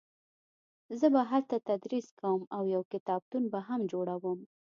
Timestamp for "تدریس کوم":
1.69-2.41